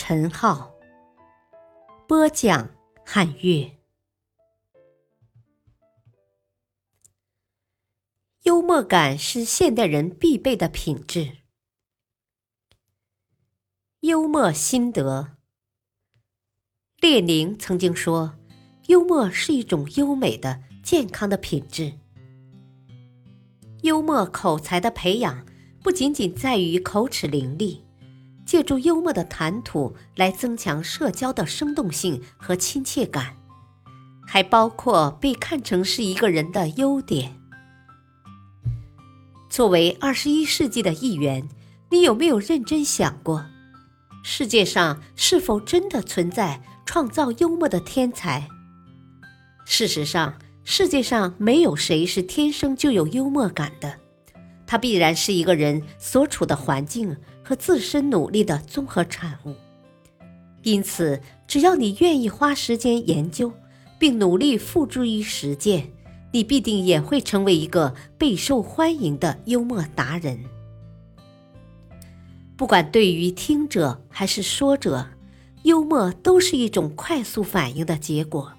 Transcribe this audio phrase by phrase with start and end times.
[0.00, 0.72] 陈浩，
[2.06, 2.70] 播讲
[3.04, 3.68] 汉乐。
[8.44, 11.38] 幽默感是现代人必备的品质。
[14.02, 15.36] 幽默心得，
[17.00, 18.38] 列宁曾经说
[18.86, 21.98] ：“幽默是一种优美的、健康的品质。”
[23.82, 25.44] 幽默口才的培养，
[25.82, 27.80] 不仅仅在于口齿伶俐，
[28.48, 33.36] 借助幽默的谈吐来增强社交的生动性和亲切感，
[34.26, 37.38] 还包括被看成是一个人的优点。
[39.50, 41.46] 作为二十一世纪的一员，
[41.90, 43.44] 你有没有认真想过，
[44.24, 48.48] 世界上是否真的存在创造幽默的天才？
[49.66, 50.34] 事实上。
[50.70, 53.98] 世界上没有谁是天生就有幽默感的，
[54.66, 57.16] 它必然是一个人所处的环境
[57.48, 59.54] 和自身努力的综合产物。
[60.64, 63.50] 因此，只要你愿意花时间研究，
[63.98, 65.90] 并努力付诸于实践，
[66.30, 70.38] 你必定也会成为一个备受欢迎的幽默达人。
[72.54, 75.06] 不管对于听者还是说者，
[75.62, 78.52] 幽默都是一种快速反应的结果。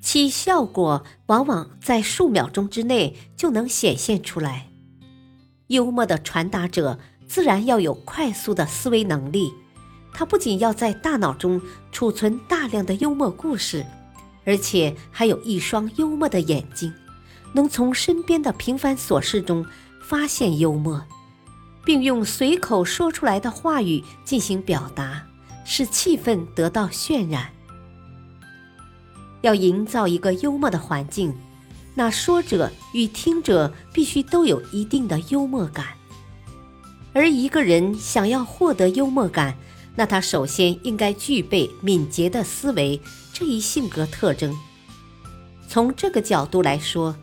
[0.00, 4.68] 其效果往往在数秒钟之内就能显现出来。
[5.68, 9.52] 幽默的传达者自然要有快速的思维能力，
[10.12, 13.84] 他不仅要在大脑中储存大量的幽默故事，
[14.44, 16.92] 而且还有一双幽默的眼睛，
[17.52, 19.64] 能从身边的平凡琐事中
[20.00, 21.02] 发现幽默，
[21.84, 25.26] 并用随口说出来的话语进行表达，
[25.64, 27.50] 使气氛得到渲染。
[29.40, 31.34] 要营造一个幽默的环境，
[31.94, 35.88] 那说者与听者必须都有一定的幽默感。
[37.14, 39.56] 而一个人想要获得幽默感，
[39.96, 43.00] 那他首先应该具备敏捷的思维
[43.32, 44.54] 这一性格特征。
[45.68, 47.16] 从这个角度来说，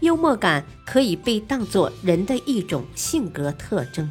[0.00, 4.10] 幽默感可以被当作人的一种性格特征。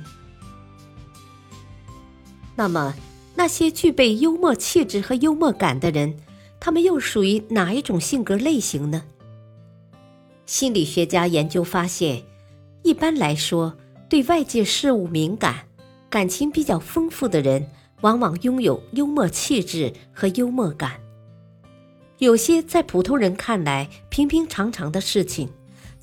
[2.56, 2.94] 那么，
[3.36, 6.16] 那些具备幽默气质和幽默感的人。
[6.62, 9.04] 他们又属于哪一种性格类型呢？
[10.46, 12.24] 心理学家研究发现，
[12.84, 13.78] 一般来说，
[14.10, 15.68] 对外界事物敏感、
[16.10, 17.70] 感情比较丰富的人，
[18.02, 21.00] 往往拥有幽默气质和幽默感。
[22.18, 25.48] 有些在普通人看来平平常常的事情，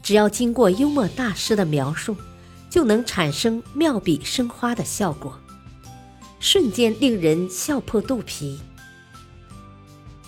[0.05, 2.16] 只要经过幽默大师的描述，
[2.71, 5.37] 就能产生妙笔生花的效果，
[6.39, 8.61] 瞬间令人笑破肚皮。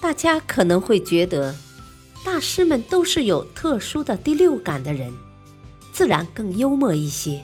[0.01, 1.55] 大家可能会觉得，
[2.25, 5.13] 大师们都是有特殊的第六感的人，
[5.93, 7.41] 自然更幽默一些。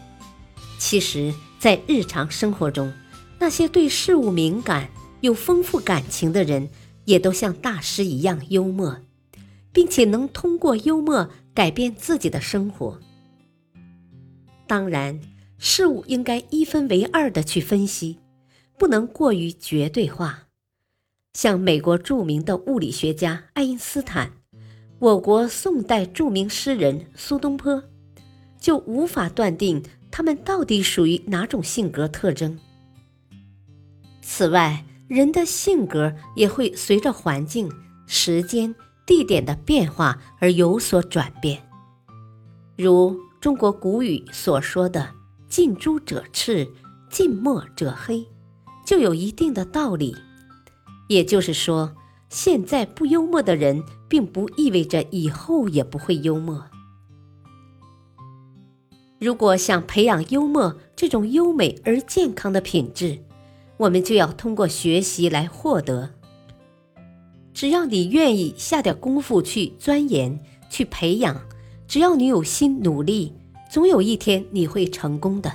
[0.87, 2.93] 其实，在日常生活中，
[3.41, 4.91] 那些对事物敏感、
[5.23, 6.69] 有丰富感情的人，
[7.07, 8.99] 也都像大师一样幽默，
[9.73, 13.01] 并且能通过幽默改变自己的生活。
[14.67, 15.19] 当然，
[15.57, 18.19] 事物应该一分为二的去分析，
[18.79, 20.49] 不能过于绝对化。
[21.33, 24.33] 像美国著名的物理学家爱因斯坦，
[24.99, 27.83] 我国宋代著名诗人苏东坡，
[28.61, 29.83] 就无法断定
[30.17, 32.57] 他们到底属于哪种性格特征。
[34.23, 37.69] 此外，人的性格也会随着环境、
[38.07, 38.73] 时间、
[39.05, 41.61] 地点的变化而有所转变。
[42.77, 45.11] 如中国古语所说的
[45.51, 46.69] “近朱者赤，
[47.11, 48.25] 近墨者黑”，
[48.87, 50.15] 就有一定的道理。
[51.09, 51.93] 也就是说，
[52.29, 56.65] 现在不幽默的人，并不意味着以后也不会幽默。
[59.19, 63.19] 如果想培养幽默这种优美而健康的品质，
[63.77, 66.11] 我们就要通过学习来获得。
[67.53, 70.39] 只要你愿意下点功夫去钻研、
[70.69, 71.41] 去培养，
[71.87, 73.33] 只要你有心努力，
[73.71, 75.53] 总有一天你会成功的。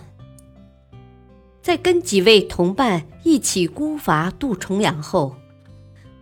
[1.61, 5.35] 在跟几位同伴一起孤筏渡重洋后，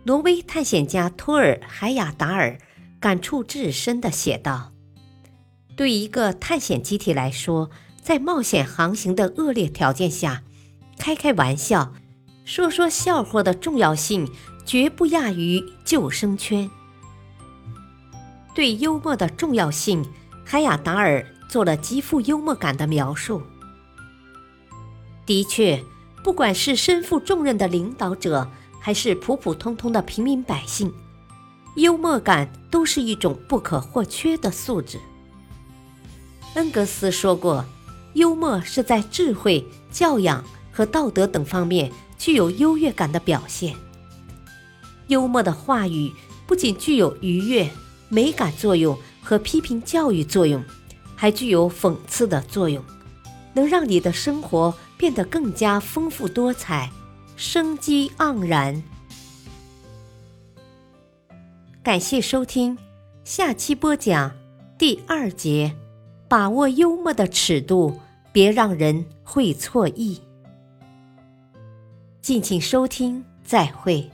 [0.04, 2.58] 挪威探险家托尔海亚达尔
[3.00, 4.72] 感触至深地写道
[5.78, 7.70] ：“对一个探险集体来说，
[8.02, 10.42] 在冒险航行的恶劣条件下，
[10.98, 11.94] 开开玩笑
[12.44, 14.28] 说说笑话的重要性
[14.66, 16.68] 绝不亚于救生圈。
[18.56, 20.04] 对幽默的重要性，
[20.44, 23.40] 海亚达尔做了极富幽默感的描述。
[25.24, 25.80] 的确，
[26.24, 28.50] 不管是身负重任的领导者，
[28.80, 30.92] 还是普普通通的平民百姓，
[31.76, 34.98] 幽默感都是一种不可或缺的素质。
[36.54, 37.64] 恩格斯说过，
[38.14, 43.76] 幽默是在智慧、教养和道德等方面具有优越感的表现。
[45.06, 46.12] 幽默的话语
[46.46, 47.70] 不仅具有愉悦、
[48.08, 50.62] 美感作用和批评教育作用，
[51.14, 52.82] 还具有讽刺的作用，
[53.54, 56.90] 能让你的生活变得更加丰富多彩、
[57.36, 58.82] 生机盎然。
[61.82, 62.76] 感谢收听，
[63.24, 64.32] 下期播讲
[64.76, 65.74] 第二节。
[66.28, 67.98] 把握幽默的尺度，
[68.32, 70.20] 别让人会错意。
[72.20, 74.10] 敬请收听，再会。